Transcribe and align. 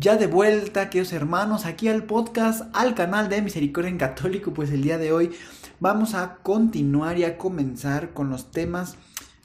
Ya 0.00 0.16
de 0.16 0.28
vuelta, 0.28 0.90
queridos 0.90 1.12
hermanos, 1.12 1.66
aquí 1.66 1.88
al 1.88 2.04
podcast, 2.04 2.66
al 2.72 2.94
canal 2.94 3.28
de 3.28 3.42
Misericordia 3.42 3.90
en 3.90 3.98
Católico, 3.98 4.54
pues 4.54 4.70
el 4.70 4.82
día 4.82 4.96
de 4.96 5.10
hoy 5.10 5.32
vamos 5.80 6.14
a 6.14 6.36
continuar 6.36 7.18
y 7.18 7.24
a 7.24 7.36
comenzar 7.36 8.10
con 8.10 8.30
los 8.30 8.52
temas 8.52 8.94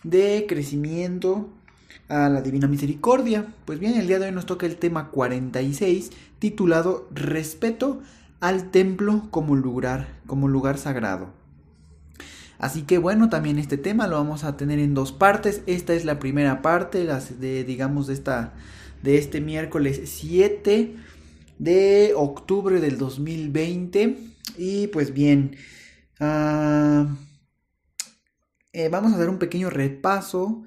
de 0.03 0.45
crecimiento 0.47 1.49
a 2.07 2.29
la 2.29 2.43
Divina 2.43 2.67
Misericordia. 2.67 3.47
Pues 3.65 3.79
bien, 3.79 3.95
el 3.95 4.05
día 4.05 4.19
de 4.19 4.27
hoy 4.27 4.31
nos 4.31 4.45
toca 4.45 4.67
el 4.67 4.77
tema 4.77 5.09
46, 5.09 6.11
titulado 6.37 7.07
Respeto 7.09 8.01
al 8.39 8.69
templo 8.69 9.29
como 9.31 9.55
lugar, 9.55 10.19
como 10.27 10.47
lugar 10.47 10.77
sagrado. 10.77 11.29
Así 12.59 12.83
que 12.83 12.99
bueno, 12.99 13.29
también 13.29 13.57
este 13.57 13.77
tema 13.77 14.05
lo 14.05 14.17
vamos 14.17 14.43
a 14.43 14.55
tener 14.55 14.77
en 14.77 14.93
dos 14.93 15.13
partes. 15.13 15.63
Esta 15.65 15.95
es 15.95 16.05
la 16.05 16.19
primera 16.19 16.61
parte, 16.61 17.05
las 17.05 17.39
de 17.39 17.63
digamos 17.63 18.05
de 18.05 18.13
esta 18.13 18.53
de 19.03 19.17
este 19.17 19.41
miércoles 19.41 20.01
7 20.05 20.95
de 21.59 22.13
octubre 22.15 22.81
del 22.81 22.97
2020. 22.97 24.17
Y 24.57 24.87
pues 24.87 25.13
bien, 25.13 25.55
ah, 26.19 27.15
eh, 28.71 28.89
vamos 28.89 29.13
a 29.13 29.17
dar 29.17 29.29
un 29.29 29.39
pequeño 29.39 29.69
repaso 29.69 30.63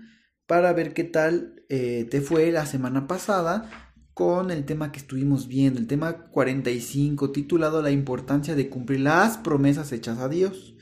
para 0.46 0.72
ver 0.72 0.94
qué 0.94 1.04
tal 1.04 1.64
eh, 1.68 2.06
te 2.10 2.20
fue 2.20 2.52
la 2.52 2.66
semana 2.66 3.08
pasada 3.08 3.68
con 4.14 4.50
el 4.50 4.64
tema 4.64 4.92
que 4.92 4.98
estuvimos 4.98 5.46
viendo, 5.48 5.78
el 5.78 5.86
tema 5.86 6.28
45 6.28 7.32
titulado 7.32 7.82
La 7.82 7.90
importancia 7.90 8.54
de 8.54 8.70
cumplir 8.70 9.00
las 9.00 9.36
promesas 9.36 9.92
hechas 9.92 10.18
a 10.18 10.28
Dios. 10.28 10.74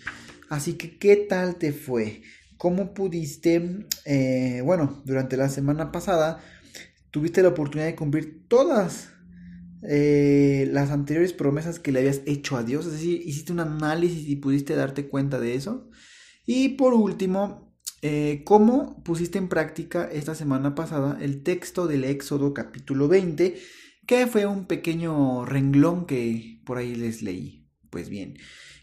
Así 0.48 0.74
que, 0.74 0.98
¿qué 0.98 1.16
tal 1.16 1.56
te 1.56 1.72
fue? 1.72 2.22
¿Cómo 2.58 2.94
pudiste, 2.94 3.86
eh, 4.04 4.62
bueno, 4.64 5.02
durante 5.04 5.36
la 5.36 5.48
semana 5.48 5.90
pasada 5.90 6.40
tuviste 7.14 7.44
la 7.44 7.50
oportunidad 7.50 7.86
de 7.86 7.94
cumplir 7.94 8.48
todas 8.48 9.10
eh, 9.84 10.68
las 10.72 10.90
anteriores 10.90 11.32
promesas 11.32 11.78
que 11.78 11.92
le 11.92 12.00
habías 12.00 12.22
hecho 12.26 12.56
a 12.56 12.64
Dios, 12.64 12.86
es 12.86 12.92
decir, 12.94 13.22
hiciste 13.24 13.52
un 13.52 13.60
análisis 13.60 14.28
y 14.28 14.34
pudiste 14.34 14.74
darte 14.74 15.06
cuenta 15.06 15.38
de 15.38 15.54
eso. 15.54 15.88
Y 16.44 16.70
por 16.70 16.92
último, 16.92 17.72
eh, 18.02 18.42
¿cómo 18.44 19.00
pusiste 19.04 19.38
en 19.38 19.48
práctica 19.48 20.10
esta 20.10 20.34
semana 20.34 20.74
pasada 20.74 21.16
el 21.20 21.44
texto 21.44 21.86
del 21.86 22.02
Éxodo 22.02 22.52
capítulo 22.52 23.06
20, 23.06 23.60
que 24.08 24.26
fue 24.26 24.46
un 24.46 24.66
pequeño 24.66 25.44
renglón 25.44 26.06
que 26.06 26.62
por 26.66 26.78
ahí 26.78 26.96
les 26.96 27.22
leí? 27.22 27.70
Pues 27.90 28.08
bien, 28.08 28.38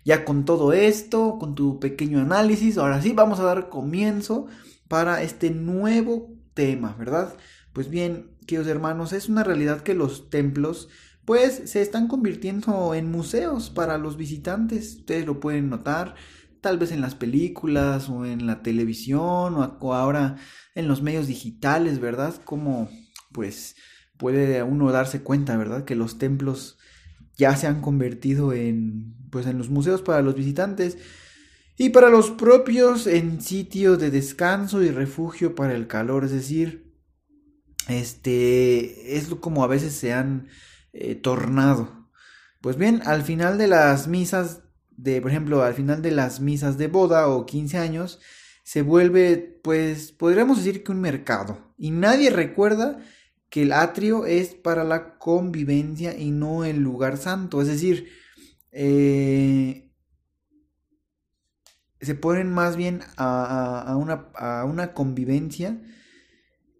ya 0.05 0.23
con 0.23 0.45
todo 0.45 0.71
esto, 0.71 1.37
con 1.37 1.53
tu 1.53 1.81
pequeño 1.81 2.21
análisis, 2.21 2.77
ahora 2.77 3.02
sí 3.02 3.11
vamos 3.11 3.41
a 3.41 3.43
dar 3.43 3.67
comienzo 3.67 4.47
para 4.87 5.21
este 5.21 5.49
nuevo 5.52 6.33
tema, 6.53 6.95
¿verdad? 6.97 7.35
Pues 7.73 7.89
bien, 7.89 8.31
queridos 8.47 8.67
hermanos, 8.67 9.14
es 9.14 9.30
una 9.30 9.44
realidad 9.44 9.81
que 9.81 9.94
los 9.94 10.30
templos 10.30 10.89
pues 11.23 11.69
se 11.69 11.81
están 11.81 12.08
convirtiendo 12.08 12.94
en 12.94 13.09
museos 13.09 13.69
para 13.69 13.97
los 13.97 14.17
visitantes. 14.17 14.98
Ustedes 14.98 15.26
lo 15.26 15.39
pueden 15.39 15.70
notar 15.70 16.15
tal 16.59 16.77
vez 16.77 16.92
en 16.92 16.99
las 16.99 17.15
películas 17.15 18.09
o 18.09 18.26
en 18.26 18.45
la 18.45 18.61
televisión 18.61 19.55
o, 19.55 19.93
ahora 19.93 20.36
en 20.76 20.87
los 20.87 21.02
medios 21.02 21.27
digitales, 21.27 21.99
¿verdad? 21.99 22.36
Como 22.43 22.89
pues 23.32 23.76
puede 24.17 24.61
uno 24.64 24.92
darse 24.92 25.21
cuenta, 25.21 25.55
¿verdad? 25.55 25.86
Que 25.86 25.95
los 25.95 26.17
templos 26.17 26.77
ya 27.38 27.55
se 27.55 27.67
han 27.67 27.82
convertido 27.82 28.52
en 28.52 29.15
pues 29.32 29.48
en 29.48 29.58
los 29.58 29.70
museos 29.70 30.02
para 30.02 30.21
los 30.21 30.36
visitantes 30.36 30.98
y 31.77 31.89
para 31.89 32.09
los 32.09 32.32
propios 32.32 33.08
en 33.08 33.42
sitio 33.42 33.95
de 33.95 34.11
descanso 34.11 34.83
y 34.83 34.92
refugio 34.92 35.55
para 35.55 35.73
el 35.73 35.88
calor, 35.88 36.26
es 36.26 36.32
decir, 36.32 36.90
este, 37.91 39.17
es 39.17 39.27
como 39.39 39.63
a 39.63 39.67
veces 39.67 39.93
se 39.93 40.13
han 40.13 40.47
eh, 40.93 41.15
tornado. 41.15 42.09
Pues 42.61 42.77
bien, 42.77 43.02
al 43.05 43.23
final 43.23 43.57
de 43.57 43.67
las 43.67 44.07
misas, 44.07 44.63
de, 44.91 45.21
por 45.21 45.31
ejemplo, 45.31 45.63
al 45.63 45.73
final 45.73 46.02
de 46.02 46.11
las 46.11 46.39
misas 46.39 46.77
de 46.77 46.87
boda 46.87 47.27
o 47.27 47.45
15 47.45 47.77
años, 47.77 48.19
se 48.63 48.81
vuelve, 48.83 49.37
pues, 49.63 50.11
podríamos 50.11 50.57
decir 50.57 50.83
que 50.83 50.91
un 50.91 51.02
mercado. 51.02 51.73
Y 51.77 51.91
nadie 51.91 52.29
recuerda 52.29 52.99
que 53.49 53.63
el 53.63 53.73
atrio 53.73 54.25
es 54.25 54.55
para 54.55 54.83
la 54.83 55.17
convivencia 55.17 56.17
y 56.17 56.31
no 56.31 56.63
el 56.65 56.79
lugar 56.79 57.17
santo. 57.17 57.61
Es 57.61 57.67
decir, 57.67 58.09
eh, 58.71 59.91
se 61.99 62.15
ponen 62.15 62.52
más 62.52 62.77
bien 62.77 63.02
a, 63.17 63.95
una, 63.97 64.29
a 64.35 64.65
una 64.65 64.93
convivencia 64.93 65.81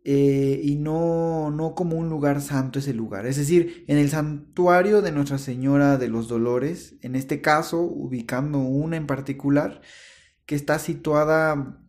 eh, 0.04 0.60
y 0.64 0.78
no, 0.78 1.52
no 1.52 1.76
como 1.76 1.96
un 1.98 2.10
lugar 2.10 2.42
santo 2.42 2.80
ese 2.80 2.94
lugar. 2.94 3.26
Es 3.28 3.38
decir, 3.38 3.86
en 3.88 3.98
el 3.98 4.10
santuario 4.10 5.02
de 5.02 5.12
Nuestra 5.12 5.38
Señora 5.38 5.98
de 5.98 6.08
los 6.08 6.28
Dolores, 6.28 6.96
en 7.02 7.16
este 7.16 7.42
caso 7.42 7.82
ubicando 7.82 8.60
una 8.60 8.98
en 8.98 9.08
particular, 9.08 9.82
que 10.46 10.56
está 10.56 10.80
situada 10.80 11.80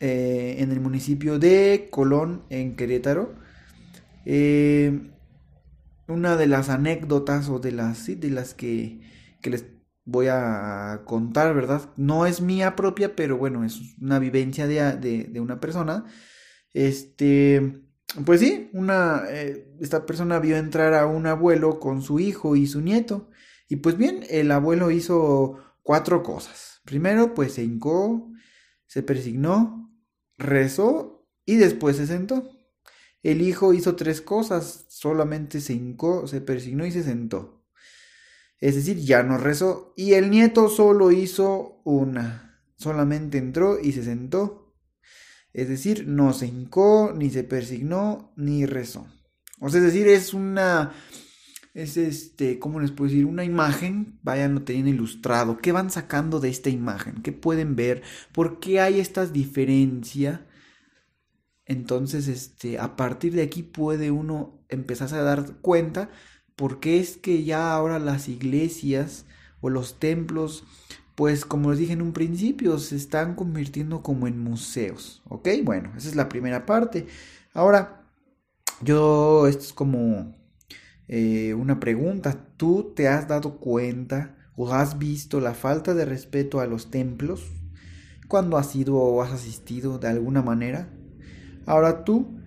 eh, 0.00 0.56
en 0.58 0.70
el 0.70 0.80
municipio 0.80 1.38
de 1.38 1.88
Colón, 1.90 2.44
en 2.50 2.76
Querétaro. 2.76 3.34
Eh, 4.26 5.10
una 6.08 6.36
de 6.36 6.46
las 6.46 6.68
anécdotas 6.68 7.48
o 7.48 7.58
de 7.58 7.72
las, 7.72 8.06
de 8.06 8.30
las 8.30 8.54
que, 8.54 9.00
que 9.40 9.50
les 9.50 9.66
voy 10.04 10.26
a 10.28 11.02
contar, 11.06 11.54
¿verdad? 11.54 11.90
No 11.96 12.26
es 12.26 12.40
mía 12.42 12.76
propia, 12.76 13.16
pero 13.16 13.38
bueno, 13.38 13.64
es 13.64 13.80
una 14.00 14.18
vivencia 14.18 14.66
de, 14.66 14.96
de, 14.98 15.24
de 15.24 15.40
una 15.40 15.60
persona 15.60 16.04
este, 16.74 17.82
pues 18.24 18.40
sí, 18.40 18.70
una, 18.72 19.24
eh, 19.28 19.74
esta 19.80 20.06
persona 20.06 20.38
vio 20.38 20.56
entrar 20.56 20.94
a 20.94 21.06
un 21.06 21.26
abuelo 21.26 21.80
con 21.80 22.02
su 22.02 22.20
hijo 22.20 22.56
y 22.56 22.66
su 22.66 22.80
nieto. 22.80 23.30
Y 23.68 23.76
pues 23.76 23.96
bien, 23.96 24.24
el 24.28 24.50
abuelo 24.50 24.90
hizo 24.90 25.58
cuatro 25.82 26.22
cosas. 26.22 26.80
Primero, 26.84 27.34
pues 27.34 27.54
se 27.54 27.64
hincó, 27.64 28.30
se 28.86 29.02
persignó, 29.02 29.90
rezó 30.36 31.26
y 31.46 31.56
después 31.56 31.96
se 31.96 32.06
sentó. 32.06 32.50
El 33.22 33.40
hijo 33.40 33.72
hizo 33.72 33.96
tres 33.96 34.20
cosas, 34.20 34.86
solamente 34.88 35.60
se 35.60 35.74
hincó, 35.74 36.26
se 36.26 36.40
persignó 36.40 36.84
y 36.84 36.92
se 36.92 37.02
sentó. 37.02 37.64
Es 38.58 38.74
decir, 38.74 38.98
ya 38.98 39.22
no 39.22 39.38
rezó. 39.38 39.94
Y 39.96 40.14
el 40.14 40.30
nieto 40.30 40.68
solo 40.68 41.12
hizo 41.12 41.80
una, 41.84 42.62
solamente 42.76 43.38
entró 43.38 43.78
y 43.80 43.92
se 43.92 44.04
sentó 44.04 44.61
es 45.52 45.68
decir, 45.68 46.06
no 46.06 46.32
se 46.32 46.46
hincó, 46.46 47.12
ni 47.16 47.30
se 47.30 47.44
persignó, 47.44 48.32
ni 48.36 48.66
rezó. 48.66 49.06
O 49.60 49.68
sea, 49.68 49.80
es 49.80 49.86
decir, 49.86 50.08
es 50.08 50.34
una, 50.34 50.92
es 51.74 51.96
este, 51.96 52.58
¿cómo 52.58 52.80
les 52.80 52.90
puedo 52.90 53.10
decir? 53.10 53.26
Una 53.26 53.44
imagen, 53.44 54.18
vayan, 54.22 54.54
lo 54.54 54.62
tienen 54.62 54.88
ilustrado. 54.88 55.58
¿Qué 55.58 55.72
van 55.72 55.90
sacando 55.90 56.40
de 56.40 56.48
esta 56.48 56.70
imagen? 56.70 57.22
¿Qué 57.22 57.32
pueden 57.32 57.76
ver? 57.76 58.02
¿Por 58.32 58.60
qué 58.60 58.80
hay 58.80 58.98
esta 58.98 59.26
diferencia? 59.26 60.46
Entonces, 61.64 62.28
este, 62.28 62.78
a 62.78 62.96
partir 62.96 63.34
de 63.34 63.42
aquí 63.42 63.62
puede 63.62 64.10
uno 64.10 64.64
empezar 64.68 65.12
a 65.14 65.22
dar 65.22 65.56
cuenta 65.60 66.10
por 66.56 66.80
qué 66.80 66.98
es 66.98 67.16
que 67.16 67.44
ya 67.44 67.72
ahora 67.72 67.98
las 67.98 68.28
iglesias 68.28 69.26
o 69.60 69.70
los 69.70 69.98
templos 69.98 70.64
pues 71.14 71.44
como 71.44 71.70
les 71.70 71.78
dije 71.78 71.92
en 71.92 72.02
un 72.02 72.12
principio, 72.12 72.78
se 72.78 72.96
están 72.96 73.34
convirtiendo 73.34 74.02
como 74.02 74.26
en 74.26 74.38
museos, 74.38 75.22
¿ok? 75.28 75.48
Bueno, 75.64 75.92
esa 75.96 76.08
es 76.08 76.16
la 76.16 76.28
primera 76.28 76.66
parte. 76.66 77.06
Ahora, 77.52 78.06
yo, 78.80 79.46
esto 79.46 79.62
es 79.64 79.72
como 79.72 80.34
eh, 81.08 81.54
una 81.54 81.78
pregunta, 81.78 82.46
¿tú 82.56 82.92
te 82.96 83.08
has 83.08 83.28
dado 83.28 83.58
cuenta 83.58 84.36
o 84.56 84.72
has 84.72 84.98
visto 84.98 85.40
la 85.40 85.54
falta 85.54 85.94
de 85.94 86.04
respeto 86.04 86.60
a 86.60 86.66
los 86.66 86.90
templos 86.90 87.50
cuando 88.28 88.56
has 88.56 88.74
ido 88.74 88.96
o 88.96 89.22
has 89.22 89.32
asistido 89.32 89.98
de 89.98 90.08
alguna 90.08 90.42
manera? 90.42 90.88
Ahora 91.66 92.04
tú, 92.04 92.40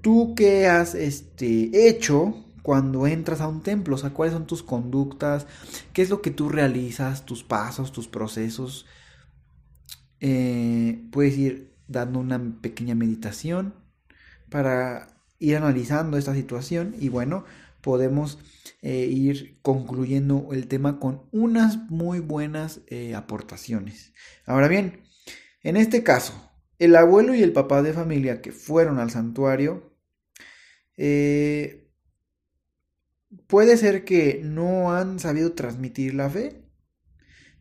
¿tú 0.00 0.34
qué 0.36 0.66
has 0.66 0.94
este, 0.94 1.88
hecho 1.88 2.47
cuando 2.62 3.06
entras 3.06 3.40
a 3.40 3.48
un 3.48 3.62
templo, 3.62 3.96
o 3.96 3.98
sea, 3.98 4.10
cuáles 4.10 4.34
son 4.34 4.46
tus 4.46 4.62
conductas, 4.62 5.46
qué 5.92 6.02
es 6.02 6.10
lo 6.10 6.22
que 6.22 6.30
tú 6.30 6.48
realizas, 6.48 7.24
tus 7.26 7.44
pasos, 7.44 7.92
tus 7.92 8.08
procesos. 8.08 8.86
Eh, 10.20 11.04
puedes 11.12 11.36
ir 11.38 11.74
dando 11.86 12.18
una 12.18 12.40
pequeña 12.60 12.94
meditación 12.94 13.74
para 14.50 15.08
ir 15.38 15.56
analizando 15.56 16.16
esta 16.18 16.34
situación 16.34 16.94
y 16.98 17.08
bueno, 17.08 17.44
podemos 17.80 18.38
eh, 18.82 19.06
ir 19.06 19.58
concluyendo 19.62 20.48
el 20.52 20.66
tema 20.68 20.98
con 20.98 21.22
unas 21.32 21.78
muy 21.90 22.20
buenas 22.20 22.80
eh, 22.88 23.14
aportaciones. 23.14 24.12
Ahora 24.46 24.68
bien, 24.68 25.00
en 25.62 25.76
este 25.76 26.02
caso, 26.02 26.50
el 26.78 26.96
abuelo 26.96 27.34
y 27.34 27.42
el 27.42 27.52
papá 27.52 27.82
de 27.82 27.92
familia 27.92 28.40
que 28.42 28.52
fueron 28.52 28.98
al 28.98 29.10
santuario, 29.10 29.92
puede 33.46 33.76
ser 33.76 34.04
que 34.04 34.40
no 34.44 34.92
han 34.92 35.18
sabido 35.18 35.52
transmitir 35.52 36.14
la 36.14 36.30
fe. 36.30 36.62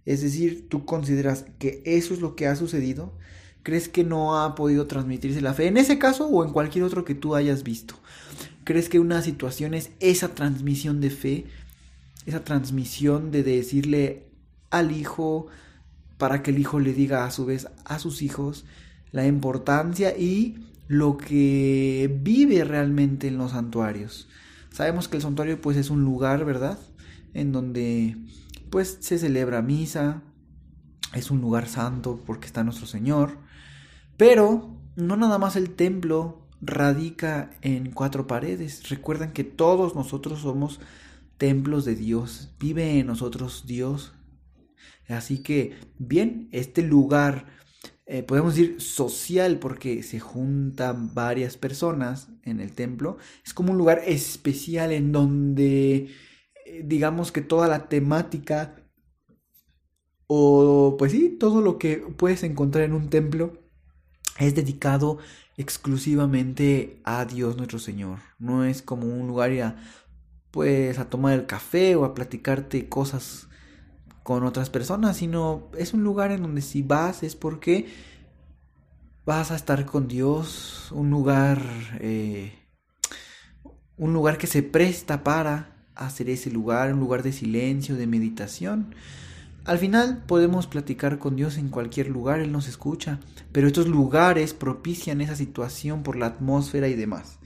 Es 0.05 0.21
decir, 0.21 0.69
tú 0.69 0.85
consideras 0.85 1.45
que 1.59 1.81
eso 1.85 2.13
es 2.13 2.21
lo 2.21 2.35
que 2.35 2.47
ha 2.47 2.55
sucedido. 2.55 3.17
¿Crees 3.63 3.89
que 3.89 4.05
no 4.05 4.41
ha 4.41 4.55
podido 4.55 4.87
transmitirse 4.87 5.41
la 5.41 5.53
fe 5.53 5.67
en 5.67 5.75
ese 5.75 5.99
caso 5.99 6.27
o 6.27 6.45
en 6.45 6.53
cualquier 6.53 6.85
otro 6.85 7.03
que 7.03 7.15
tú 7.15 7.35
hayas 7.35 7.63
visto? 7.63 7.95
¿Crees 8.63 8.87
que 8.87 8.99
una 8.99 9.21
situación 9.21 9.73
es 9.73 9.91
esa 9.99 10.33
transmisión 10.33 11.01
de 11.01 11.09
fe? 11.09 11.45
Esa 12.25 12.43
transmisión 12.43 13.31
de 13.31 13.43
decirle 13.43 14.27
al 14.69 14.91
hijo 14.91 15.47
para 16.17 16.41
que 16.43 16.51
el 16.51 16.59
hijo 16.59 16.79
le 16.79 16.93
diga 16.93 17.25
a 17.25 17.31
su 17.31 17.45
vez 17.45 17.67
a 17.85 17.99
sus 17.99 18.21
hijos 18.21 18.65
la 19.11 19.25
importancia 19.25 20.17
y 20.17 20.55
lo 20.87 21.17
que 21.17 22.09
vive 22.21 22.63
realmente 22.63 23.27
en 23.27 23.37
los 23.37 23.51
santuarios. 23.51 24.27
Sabemos 24.77 25.07
que 25.07 25.15
el 25.15 25.23
santuario 25.23 25.59
pues 25.59 25.75
es 25.75 25.89
un 25.89 26.03
lugar, 26.03 26.45
¿verdad? 26.45 26.77
En 27.33 27.51
donde 27.51 28.15
pues 28.69 28.99
se 28.99 29.17
celebra 29.17 29.63
misa, 29.63 30.21
es 31.15 31.31
un 31.31 31.41
lugar 31.41 31.67
santo 31.67 32.21
porque 32.23 32.45
está 32.45 32.63
nuestro 32.63 32.85
Señor, 32.85 33.39
pero 34.17 34.77
no 34.95 35.17
nada 35.17 35.39
más 35.39 35.55
el 35.55 35.71
templo 35.71 36.47
radica 36.61 37.49
en 37.63 37.89
cuatro 37.89 38.27
paredes. 38.27 38.87
Recuerden 38.87 39.31
que 39.31 39.43
todos 39.43 39.95
nosotros 39.95 40.41
somos 40.41 40.79
templos 41.39 41.83
de 41.83 41.95
Dios. 41.95 42.53
Vive 42.59 42.99
en 42.99 43.07
nosotros 43.07 43.63
Dios. 43.65 44.13
Así 45.09 45.39
que, 45.39 45.75
bien, 45.97 46.49
este 46.51 46.83
lugar, 46.83 47.47
eh, 48.09 48.23
podemos 48.23 48.55
decir 48.55 48.79
social 48.81 49.59
porque 49.59 50.01
se 50.01 50.21
juntan 50.21 51.13
varias 51.13 51.57
personas 51.57 52.29
en 52.43 52.61
el 52.61 52.71
templo. 52.71 53.17
Es 53.45 53.53
como 53.53 53.73
un 53.73 53.77
lugar 53.77 54.01
especial 54.05 54.93
en 54.93 55.11
donde, 55.11 56.09
eh, 56.65 56.83
digamos 56.85 57.33
que 57.33 57.41
toda 57.41 57.67
la 57.67 57.89
temática 57.89 58.75
o 60.27 60.95
pues 60.97 61.11
sí, 61.11 61.35
todo 61.39 61.61
lo 61.61 61.77
que 61.77 61.97
puedes 61.97 62.43
encontrar 62.43 62.85
en 62.85 62.93
un 62.93 63.09
templo 63.09 63.53
es 64.39 64.55
dedicado 64.55 65.17
exclusivamente 65.57 67.01
a 67.03 67.25
Dios 67.25 67.57
nuestro 67.57 67.79
Señor. 67.79 68.19
No 68.39 68.63
es 68.65 68.81
como 68.81 69.07
un 69.07 69.27
lugar 69.27 69.51
a, 69.61 69.77
pues 70.51 70.99
a 70.99 71.09
tomar 71.09 71.33
el 71.33 71.45
café 71.45 71.95
o 71.95 72.05
a 72.05 72.13
platicarte 72.13 72.89
cosas 72.89 73.46
con 74.27 74.43
otras 74.43 74.69
personas, 74.69 75.15
sino 75.15 75.69
es 75.77 75.93
un 75.93 76.03
lugar 76.03 76.33
en 76.33 76.41
donde 76.41 76.59
si 76.59 76.81
vas 76.81 77.23
es 77.23 77.33
porque 77.33 77.87
vas 79.25 79.51
a 79.51 79.55
estar 79.55 79.85
con 79.85 80.09
Dios, 80.09 80.91
un 80.91 81.09
lugar, 81.09 81.61
eh, 82.01 82.51
un 83.95 84.11
lugar 84.11 84.37
que 84.37 84.45
se 84.45 84.63
presta 84.63 85.23
para 85.23 85.77
hacer 85.95 86.29
ese 86.29 86.51
lugar, 86.51 86.93
un 86.93 86.99
lugar 86.99 87.23
de 87.23 87.31
silencio, 87.31 87.95
de 87.95 88.05
meditación. 88.05 88.93
Al 89.63 89.77
final 89.77 90.25
podemos 90.27 90.67
platicar 90.67 91.19
con 91.19 91.37
Dios 91.37 91.57
en 91.57 91.69
cualquier 91.69 92.09
lugar, 92.09 92.41
Él 92.41 92.51
nos 92.51 92.67
escucha, 92.67 93.21
pero 93.53 93.67
estos 93.67 93.87
lugares 93.87 94.53
propician 94.53 95.21
esa 95.21 95.37
situación 95.37 96.03
por 96.03 96.17
la 96.17 96.25
atmósfera 96.25 96.89
y 96.89 96.95
demás. 96.95 97.39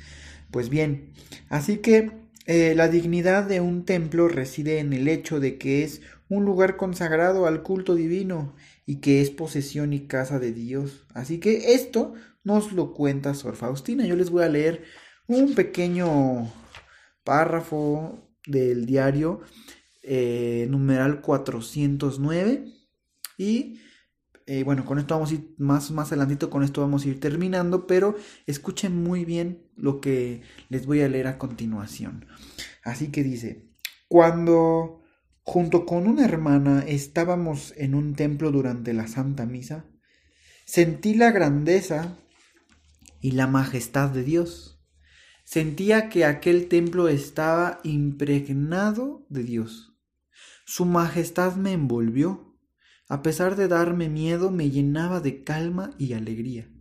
Pues 0.49 0.69
bien, 0.69 1.13
así 1.47 1.77
que 1.77 2.21
eh, 2.51 2.75
la 2.75 2.89
dignidad 2.89 3.45
de 3.45 3.61
un 3.61 3.85
templo 3.85 4.27
reside 4.27 4.79
en 4.79 4.91
el 4.91 5.07
hecho 5.07 5.39
de 5.39 5.57
que 5.57 5.83
es 5.83 6.01
un 6.27 6.43
lugar 6.43 6.75
consagrado 6.75 7.47
al 7.47 7.63
culto 7.63 7.95
divino 7.95 8.55
y 8.85 8.97
que 8.97 9.21
es 9.21 9.29
posesión 9.29 9.93
y 9.93 10.07
casa 10.07 10.37
de 10.37 10.51
Dios. 10.51 11.05
Así 11.13 11.39
que 11.39 11.73
esto 11.75 12.13
nos 12.43 12.73
lo 12.73 12.93
cuenta 12.93 13.33
Sor 13.35 13.55
Faustina. 13.55 14.05
Yo 14.05 14.17
les 14.17 14.29
voy 14.29 14.43
a 14.43 14.49
leer 14.49 14.83
un 15.27 15.55
pequeño 15.55 16.51
párrafo 17.23 18.29
del 18.45 18.85
diario 18.85 19.39
eh, 20.03 20.67
numeral 20.69 21.21
409 21.21 22.65
y 23.37 23.79
eh, 24.47 24.63
bueno, 24.63 24.85
con 24.85 24.99
esto 24.99 25.15
vamos 25.15 25.31
a 25.31 25.35
ir 25.35 25.55
más, 25.57 25.91
más 25.91 26.11
adelantito, 26.11 26.49
con 26.49 26.63
esto 26.63 26.81
vamos 26.81 27.05
a 27.05 27.09
ir 27.09 27.19
terminando, 27.19 27.87
pero 27.87 28.15
escuchen 28.45 29.03
muy 29.03 29.25
bien 29.25 29.67
lo 29.75 30.01
que 30.01 30.41
les 30.69 30.85
voy 30.85 31.01
a 31.01 31.09
leer 31.09 31.27
a 31.27 31.37
continuación. 31.37 32.25
Así 32.83 33.11
que 33.11 33.23
dice, 33.23 33.69
cuando 34.07 35.01
junto 35.43 35.85
con 35.85 36.07
una 36.07 36.25
hermana 36.25 36.83
estábamos 36.87 37.73
en 37.77 37.95
un 37.95 38.15
templo 38.15 38.51
durante 38.51 38.93
la 38.93 39.07
Santa 39.07 39.45
Misa, 39.45 39.85
sentí 40.65 41.13
la 41.13 41.31
grandeza 41.31 42.17
y 43.19 43.31
la 43.31 43.47
majestad 43.47 44.09
de 44.09 44.23
Dios. 44.23 44.81
Sentía 45.43 46.09
que 46.09 46.25
aquel 46.25 46.67
templo 46.67 47.09
estaba 47.09 47.79
impregnado 47.83 49.25
de 49.29 49.43
Dios. 49.43 49.97
Su 50.65 50.85
majestad 50.85 51.55
me 51.55 51.73
envolvió. 51.73 52.50
A 53.11 53.21
pesar 53.23 53.57
de 53.57 53.67
darme 53.67 54.07
miedo, 54.07 54.51
me 54.51 54.69
llenaba 54.69 55.19
de 55.19 55.43
calma 55.43 55.91
y 55.97 56.13
alegría. 56.13 56.71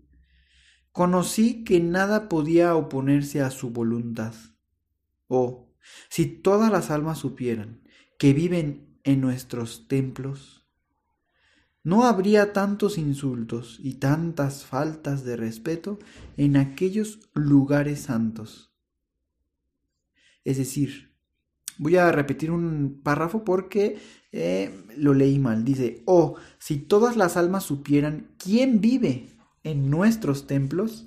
Conocí 0.93 1.65
que 1.65 1.81
nada 1.81 2.29
podía 2.29 2.77
oponerse 2.77 3.41
a 3.41 3.51
su 3.51 3.71
voluntad. 3.71 4.33
Oh, 5.27 5.75
si 6.09 6.27
todas 6.27 6.71
las 6.71 6.93
almas 6.93 7.19
supieran 7.19 7.83
que 8.17 8.33
viven 8.33 9.01
en 9.03 9.21
nuestros 9.21 9.89
templos, 9.89 10.69
no 11.83 12.05
habría 12.05 12.53
tantos 12.53 12.97
insultos 12.97 13.81
y 13.83 13.95
tantas 13.95 14.65
faltas 14.65 15.25
de 15.25 15.35
respeto 15.35 15.99
en 16.37 16.57
aquellos 16.57 17.19
lugares 17.35 18.03
santos. 18.03 18.73
Es 20.45 20.59
decir, 20.59 21.10
Voy 21.79 21.97
a 21.97 22.13
repetir 22.13 22.51
un 22.51 23.01
párrafo 23.03 23.45
porque 23.45 23.99
eh, 24.33 24.85
lo 24.97 25.15
leí 25.15 25.39
mal. 25.39 25.65
Dice, 25.65 26.03
oh, 26.07 26.37
si 26.59 26.77
todas 26.79 27.17
las 27.17 27.37
almas 27.37 27.65
supieran 27.65 28.29
quién 28.39 28.81
vive 28.81 29.29
en 29.65 29.91
nuestros 29.91 30.47
templos, 30.47 31.07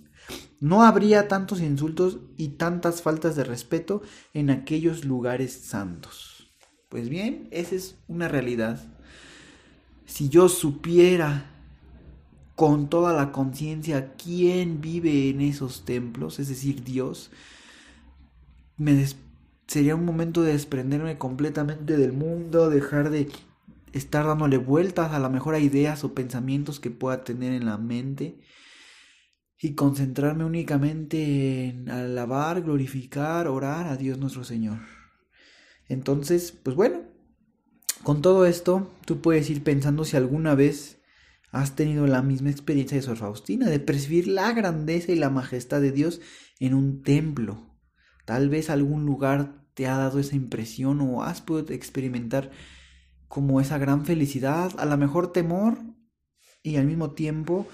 no 0.59 0.83
habría 0.83 1.27
tantos 1.27 1.61
insultos 1.61 2.19
y 2.37 2.49
tantas 2.49 3.01
faltas 3.01 3.35
de 3.35 3.43
respeto 3.43 4.01
en 4.33 4.49
aquellos 4.49 5.05
lugares 5.05 5.53
santos. 5.53 6.49
Pues 6.89 7.09
bien, 7.09 7.47
esa 7.51 7.75
es 7.75 7.97
una 8.07 8.27
realidad. 8.27 8.81
Si 10.05 10.29
yo 10.29 10.47
supiera 10.47 11.49
con 12.55 12.89
toda 12.89 13.13
la 13.13 13.31
conciencia 13.31 14.13
quién 14.13 14.79
vive 14.79 15.29
en 15.29 15.41
esos 15.41 15.85
templos, 15.85 16.39
es 16.39 16.49
decir, 16.49 16.83
Dios, 16.83 17.31
me, 18.77 18.93
des 18.93 19.17
sería 19.67 19.95
un 19.95 20.05
momento 20.05 20.41
de 20.41 20.53
desprenderme 20.53 21.17
completamente 21.17 21.97
del 21.97 22.13
mundo, 22.13 22.69
dejar 22.69 23.09
de 23.09 23.29
estar 23.93 24.25
dándole 24.25 24.57
vueltas 24.57 25.13
a 25.13 25.19
la 25.19 25.29
mejor 25.29 25.57
ideas 25.59 26.03
o 26.03 26.13
pensamientos 26.13 26.79
que 26.79 26.89
pueda 26.89 27.23
tener 27.23 27.53
en 27.53 27.65
la 27.65 27.77
mente 27.77 28.39
y 29.59 29.75
concentrarme 29.75 30.43
únicamente 30.43 31.69
en 31.69 31.89
alabar, 31.89 32.61
glorificar, 32.63 33.47
orar 33.47 33.87
a 33.87 33.95
Dios 33.95 34.17
nuestro 34.17 34.43
Señor. 34.43 34.79
Entonces, 35.87 36.51
pues 36.51 36.75
bueno, 36.75 37.01
con 38.03 38.21
todo 38.21 38.45
esto, 38.45 38.91
tú 39.05 39.21
puedes 39.21 39.49
ir 39.49 39.63
pensando 39.63 40.03
si 40.03 40.17
alguna 40.17 40.55
vez 40.55 41.01
has 41.51 41.75
tenido 41.75 42.07
la 42.07 42.21
misma 42.21 42.49
experiencia 42.49 42.97
de 42.97 43.03
Sor 43.03 43.17
Faustina, 43.17 43.69
de 43.69 43.79
percibir 43.79 44.27
la 44.27 44.51
grandeza 44.53 45.11
y 45.11 45.15
la 45.15 45.29
majestad 45.29 45.79
de 45.79 45.91
Dios 45.91 46.19
en 46.59 46.73
un 46.73 47.03
templo, 47.03 47.72
Tal 48.25 48.49
vez 48.49 48.69
algún 48.69 49.05
lugar 49.05 49.63
te 49.73 49.87
ha 49.87 49.97
dado 49.97 50.19
esa 50.19 50.35
impresión 50.35 51.01
o 51.01 51.23
has 51.23 51.41
podido 51.41 51.73
experimentar 51.73 52.51
como 53.27 53.59
esa 53.59 53.77
gran 53.77 54.05
felicidad, 54.05 54.71
a 54.77 54.85
lo 54.85 54.97
mejor 54.97 55.31
temor 55.31 55.77
y 56.61 56.75
al 56.77 56.85
mismo 56.85 57.11
tiempo 57.11 57.67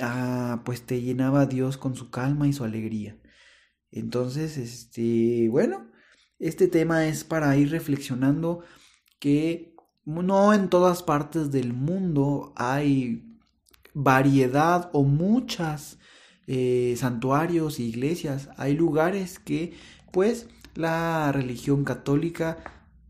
ah, 0.00 0.62
pues 0.64 0.82
te 0.82 1.00
llenaba 1.00 1.46
Dios 1.46 1.76
con 1.78 1.96
su 1.96 2.10
calma 2.10 2.46
y 2.46 2.52
su 2.52 2.64
alegría. 2.64 3.18
Entonces, 3.90 4.58
este, 4.58 5.48
bueno, 5.48 5.90
este 6.38 6.68
tema 6.68 7.06
es 7.06 7.24
para 7.24 7.56
ir 7.56 7.70
reflexionando 7.70 8.64
que 9.18 9.74
no 10.04 10.52
en 10.52 10.68
todas 10.68 11.02
partes 11.02 11.50
del 11.50 11.72
mundo 11.72 12.52
hay 12.56 13.38
variedad 13.94 14.90
o 14.92 15.04
muchas 15.04 15.98
eh, 16.46 16.94
santuarios, 16.96 17.80
iglesias, 17.80 18.48
hay 18.56 18.74
lugares 18.76 19.38
que 19.38 19.74
pues 20.12 20.48
la 20.74 21.32
religión 21.32 21.84
católica 21.84 22.58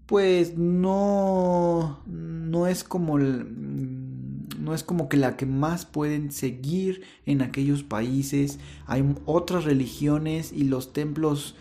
pues 0.07 0.57
no 0.57 2.01
no 2.07 2.67
es 2.67 2.85
como 2.85 3.19
no 3.19 4.75
es 4.75 4.83
como 4.83 5.09
que 5.09 5.17
la 5.17 5.37
que 5.37 5.47
más 5.47 5.85
pueden 5.87 6.33
seguir 6.33 7.03
en 7.27 7.43
aquellos 7.43 7.83
países. 7.83 8.59
Hay 8.87 9.05
otras 9.27 9.65
religiones 9.65 10.53
y 10.53 10.65
los 10.65 10.93
templos 10.93 11.55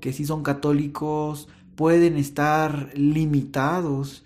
que 0.00 0.12
sí 0.12 0.24
son 0.24 0.42
católicos 0.42 1.48
pueden 1.74 2.16
estar 2.16 2.90
limitados 2.94 4.24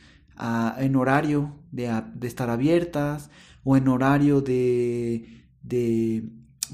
en 0.78 0.96
horario 0.96 1.54
de, 1.70 2.02
estar 2.22 2.50
abiertas 2.50 3.30
o 3.62 3.76
en 3.76 3.88
horario 3.88 4.40
de, 4.40 5.44
de 5.62 6.24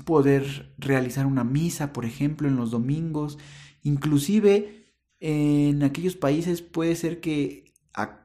poder 0.04 0.75
realizar 0.78 1.26
una 1.26 1.44
misa, 1.44 1.92
por 1.92 2.04
ejemplo, 2.04 2.49
en 2.49 2.56
los 2.56 2.70
domingos. 2.70 3.38
Inclusive 3.82 4.94
en 5.20 5.82
aquellos 5.82 6.16
países 6.16 6.62
puede 6.62 6.97
ser 6.97 7.20
que 7.20 7.70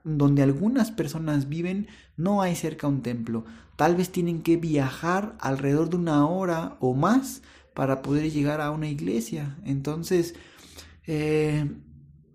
donde 0.03 0.43
algunas 0.43 0.91
personas 0.91 1.49
viven 1.49 1.87
no 2.17 2.41
hay 2.41 2.55
cerca 2.55 2.87
un 2.87 3.01
templo. 3.01 3.45
Tal 3.75 3.95
vez 3.95 4.11
tienen 4.11 4.41
que 4.41 4.57
viajar 4.57 5.35
alrededor 5.39 5.89
de 5.89 5.97
una 5.97 6.25
hora 6.27 6.77
o 6.79 6.93
más 6.93 7.41
para 7.73 8.01
poder 8.01 8.31
llegar 8.31 8.61
a 8.61 8.71
una 8.71 8.87
iglesia. 8.87 9.57
Entonces, 9.65 10.35
eh, 11.07 11.69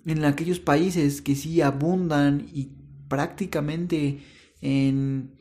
en 0.05 0.25
aquellos 0.25 0.61
países 0.61 1.23
que 1.23 1.35
sí 1.35 1.63
abundan 1.63 2.47
y 2.53 2.71
prácticamente 3.09 4.21
en 4.61 5.33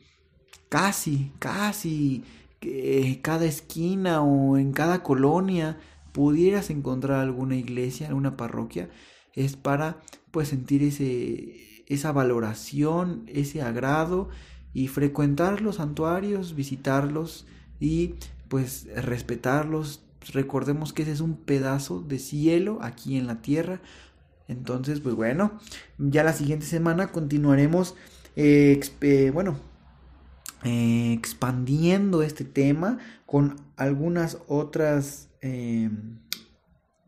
casi, 0.68 1.32
casi 1.38 2.24
eh, 2.62 3.20
cada 3.22 3.44
esquina 3.46 4.22
o 4.22 4.56
en 4.56 4.72
cada 4.72 5.02
colonia 5.02 5.78
pudieras 6.12 6.70
encontrar 6.70 7.20
alguna 7.20 7.56
iglesia, 7.56 8.08
alguna 8.08 8.36
parroquia, 8.36 8.90
es 9.34 9.56
para 9.56 10.00
pues 10.30 10.48
sentir 10.48 10.82
ese 10.82 11.70
esa 11.90 12.12
valoración, 12.12 13.24
ese 13.26 13.62
agrado 13.62 14.28
y 14.72 14.86
frecuentar 14.86 15.60
los 15.60 15.76
santuarios, 15.76 16.54
visitarlos 16.54 17.46
y 17.80 18.14
pues 18.48 18.86
respetarlos. 18.94 20.00
Recordemos 20.32 20.92
que 20.92 21.02
ese 21.02 21.10
es 21.10 21.20
un 21.20 21.34
pedazo 21.34 22.00
de 22.00 22.20
cielo 22.20 22.78
aquí 22.80 23.16
en 23.16 23.26
la 23.26 23.42
tierra. 23.42 23.80
Entonces, 24.46 25.00
pues 25.00 25.16
bueno, 25.16 25.58
ya 25.98 26.22
la 26.22 26.32
siguiente 26.32 26.64
semana 26.64 27.10
continuaremos, 27.10 27.96
eh, 28.36 28.80
eh, 29.00 29.32
bueno, 29.34 29.58
eh, 30.64 31.12
expandiendo 31.12 32.22
este 32.22 32.44
tema 32.44 32.98
con 33.26 33.56
algunas 33.76 34.38
otras 34.46 35.28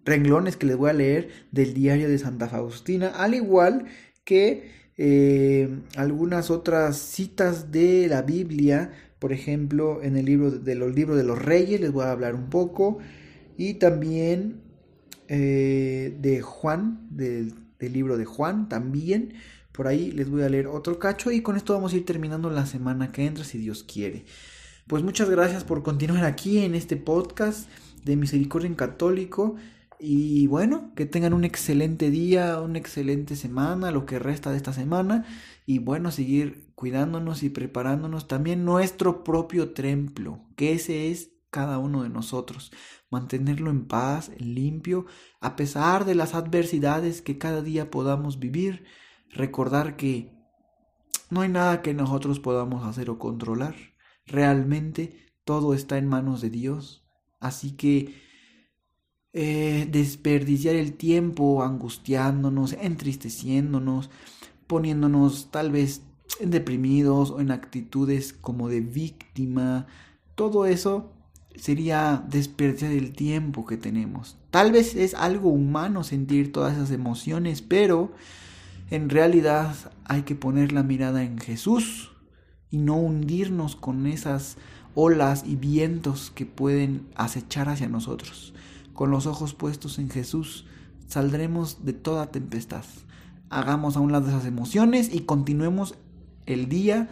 renglones 0.05 0.57
que 0.57 0.67
les 0.67 0.77
voy 0.77 0.91
a 0.91 0.95
leer 0.95 1.29
del 1.51 1.75
diario 1.75 2.09
de 2.09 2.19
Santa 2.19 2.49
Faustina, 2.49 3.09
al 3.09 3.35
igual 3.35 3.87
que 4.25 4.71
eh, 4.99 5.69
algunas 5.97 6.51
otras 6.51 6.97
citas 6.97 7.73
de 7.73 8.09
la 8.09 8.23
Biblia, 8.23 8.93
por 9.19 9.33
ejemplo, 9.33 10.03
en 10.03 10.17
el 10.17 10.27
libro 10.27 10.51
de 10.51 10.75
los 10.75 10.95
libros 10.95 11.17
de 11.17 11.25
los 11.25 11.41
reyes, 11.41 11.81
les 11.81 11.93
voy 11.93 12.05
a 12.05 12.13
hablar 12.13 12.35
un 12.35 12.51
poco, 12.51 12.99
y 13.57 13.75
también 13.75 14.61
eh, 15.29 16.17
de 16.21 16.43
Juan, 16.43 17.09
del 17.11 17.55
libro 17.81 18.17
de 18.17 18.25
Juan, 18.25 18.69
también. 18.69 19.35
Por 19.73 19.89
ahí 19.89 20.13
les 20.13 20.29
voy 20.31 20.43
a 20.43 20.49
leer 20.49 20.67
otro 20.67 20.99
cacho 20.99 21.31
y 21.31 21.41
con 21.41 21.57
esto 21.57 21.73
vamos 21.73 21.93
a 21.93 21.97
ir 21.97 22.05
terminando 22.05 22.51
la 22.51 22.67
semana 22.67 23.11
que 23.11 23.27
entra, 23.27 23.45
si 23.45 23.59
Dios 23.59 23.83
quiere. 23.85 24.27
Pues 24.87 25.03
muchas 25.03 25.31
gracias 25.31 25.65
por 25.65 25.83
continuar 25.83 26.25
aquí 26.25 26.59
en 26.59 26.75
este 26.75 26.97
podcast 26.97 27.69
de 28.05 28.17
Misericordia 28.17 28.69
en 28.69 28.75
Católico. 28.75 29.57
Y 29.99 30.49
bueno, 30.49 30.93
que 30.97 31.07
tengan 31.07 31.33
un 31.33 31.45
excelente 31.45 32.11
día, 32.11 32.61
una 32.61 32.79
excelente 32.79 33.37
semana, 33.37 33.93
lo 33.93 34.05
que 34.05 34.19
resta 34.19 34.51
de 34.51 34.57
esta 34.57 34.73
semana. 34.73 35.25
Y 35.65 35.79
bueno, 35.79 36.11
seguir 36.11 36.73
cuidándonos 36.75 37.45
y 37.45 37.51
preparándonos 37.51 38.27
también 38.27 38.65
nuestro 38.65 39.23
propio 39.23 39.71
templo, 39.71 40.41
que 40.57 40.73
ese 40.73 41.11
es 41.13 41.31
cada 41.51 41.79
uno 41.79 42.03
de 42.03 42.09
nosotros. 42.09 42.73
Mantenerlo 43.11 43.71
en 43.71 43.87
paz, 43.87 44.33
limpio, 44.39 45.07
a 45.41 45.55
pesar 45.55 46.05
de 46.05 46.17
las 46.17 46.35
adversidades 46.35 47.23
que 47.23 47.39
cada 47.39 47.63
día 47.63 47.91
podamos 47.91 48.41
vivir. 48.41 48.85
Recordar 49.33 49.97
que 49.97 50.31
no 51.31 51.41
hay 51.41 51.49
nada 51.49 51.83
que 51.83 51.95
nosotros 51.95 52.39
podamos 52.39 52.85
hacer 52.85 53.09
o 53.09 53.19
controlar. 53.19 53.75
Realmente 54.27 55.17
todo 55.45 55.75
está 55.75 55.99
en 55.99 56.07
manos 56.07 56.41
de 56.43 56.51
Dios. 56.51 57.05
Así 57.41 57.73
que 57.73 58.15
eh, 59.33 59.89
desperdiciar 59.91 60.75
el 60.75 60.93
tiempo 60.93 61.63
angustiándonos, 61.63 62.75
entristeciéndonos, 62.75 64.11
poniéndonos 64.67 65.51
tal 65.51 65.73
vez 65.73 66.03
deprimidos 66.41 67.31
o 67.31 67.41
en 67.41 67.51
actitudes 67.51 68.35
como 68.35 68.69
de 68.69 68.83
víctima. 68.83 69.87
Todo 70.35 70.67
eso 70.67 71.15
sería 71.57 72.25
desperdiciar 72.29 72.93
el 72.93 73.13
tiempo 73.13 73.65
que 73.65 73.79
tenemos. 73.79 74.37
Tal 74.51 74.71
vez 74.71 74.95
es 74.95 75.15
algo 75.15 75.49
humano 75.49 76.05
sentir 76.05 76.53
todas 76.53 76.75
esas 76.75 76.91
emociones, 76.91 77.63
pero 77.63 78.13
en 78.95 79.11
realidad 79.11 79.75
hay 80.05 80.23
que 80.23 80.35
poner 80.35 80.73
la 80.73 80.83
mirada 80.83 81.25
en 81.25 81.39
Jesús 81.39 82.13
y 82.71 82.79
no 82.79 82.97
hundirnos 82.97 83.77
con 83.77 84.07
esas 84.07 84.57
olas 84.95 85.45
y 85.47 85.57
vientos 85.57 86.31
que 86.35 86.47
pueden 86.47 87.09
acechar 87.17 87.69
hacia 87.69 87.89
nosotros 87.89 88.53
con 88.93 89.11
los 89.11 89.27
ojos 89.27 89.55
puestos 89.55 89.99
en 89.99 90.11
Jesús, 90.11 90.67
saldremos 91.09 91.85
de 91.85 91.93
toda 91.93 92.31
tempestad. 92.31 92.85
Hagamos 93.51 93.97
a 93.97 94.01
un 94.01 94.13
lado 94.13 94.29
esas 94.29 94.47
emociones 94.47 95.13
y 95.13 95.21
continuemos 95.21 95.97
el 96.47 96.69
día 96.69 97.09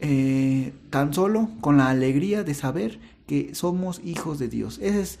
eh, 0.00 0.74
tan 0.90 1.14
solo 1.14 1.50
con 1.60 1.78
la 1.78 1.88
alegría 1.88 2.44
de 2.44 2.54
saber 2.54 3.00
que 3.26 3.54
somos 3.54 4.00
hijos 4.04 4.38
de 4.38 4.48
Dios. 4.48 4.78
Esa 4.82 5.00
es 5.00 5.18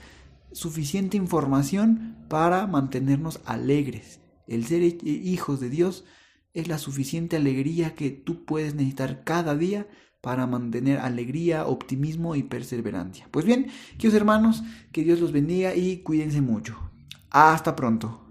suficiente 0.52 1.16
información 1.16 2.16
para 2.28 2.66
mantenernos 2.66 3.40
alegres. 3.44 4.20
El 4.46 4.66
ser 4.66 4.82
hijos 5.04 5.60
de 5.60 5.70
Dios 5.70 6.04
es 6.54 6.68
la 6.68 6.78
suficiente 6.78 7.36
alegría 7.36 7.94
que 7.94 8.10
tú 8.10 8.44
puedes 8.44 8.74
necesitar 8.74 9.24
cada 9.24 9.56
día 9.56 9.86
para 10.20 10.46
mantener 10.46 10.98
alegría, 10.98 11.66
optimismo 11.66 12.34
y 12.34 12.42
perseverancia. 12.42 13.28
Pues 13.30 13.44
bien, 13.44 13.66
queridos 13.98 14.14
hermanos, 14.14 14.62
que 14.92 15.04
Dios 15.04 15.20
los 15.20 15.32
bendiga 15.32 15.74
y 15.74 15.98
cuídense 15.98 16.40
mucho. 16.40 16.78
Hasta 17.30 17.76
pronto. 17.76 18.22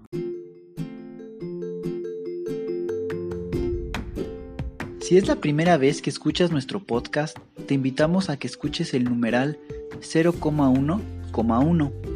Si 5.00 5.16
es 5.16 5.28
la 5.28 5.36
primera 5.36 5.76
vez 5.76 6.02
que 6.02 6.10
escuchas 6.10 6.50
nuestro 6.50 6.84
podcast, 6.84 7.38
te 7.68 7.74
invitamos 7.74 8.28
a 8.28 8.38
que 8.38 8.48
escuches 8.48 8.92
el 8.92 9.04
numeral 9.04 9.60
0,1,1, 10.00 12.15